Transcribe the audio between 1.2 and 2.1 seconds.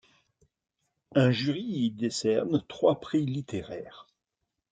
jury y